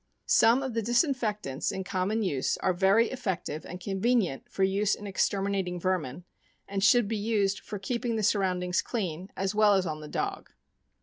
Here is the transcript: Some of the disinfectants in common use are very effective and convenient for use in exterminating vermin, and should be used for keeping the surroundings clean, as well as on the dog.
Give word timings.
Some 0.25 0.63
of 0.63 0.73
the 0.73 0.81
disinfectants 0.81 1.71
in 1.71 1.83
common 1.83 2.23
use 2.23 2.57
are 2.57 2.73
very 2.73 3.11
effective 3.11 3.67
and 3.67 3.79
convenient 3.79 4.49
for 4.49 4.63
use 4.63 4.95
in 4.95 5.05
exterminating 5.05 5.79
vermin, 5.79 6.23
and 6.67 6.83
should 6.83 7.07
be 7.07 7.17
used 7.17 7.59
for 7.59 7.77
keeping 7.77 8.15
the 8.15 8.23
surroundings 8.23 8.81
clean, 8.81 9.29
as 9.37 9.53
well 9.53 9.75
as 9.75 9.85
on 9.85 10.01
the 10.01 10.07
dog. 10.07 10.49